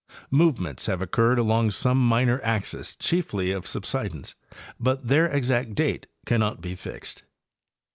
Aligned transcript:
Movements 0.31 0.87
have 0.87 0.99
occurred 0.99 1.37
along 1.37 1.69
some 1.69 1.99
minor 1.99 2.41
axes 2.43 2.95
chiefly 2.95 3.51
of 3.51 3.67
subsidence, 3.67 4.33
but 4.79 5.07
their 5.09 5.27
exact 5.27 5.75
date 5.75 6.07
cannot 6.25 6.59
be 6.59 6.73
fixed. 6.73 7.21